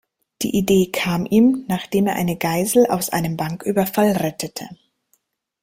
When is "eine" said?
2.15-2.35